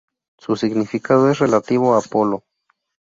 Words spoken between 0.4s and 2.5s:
significado es "relativo a Apolo".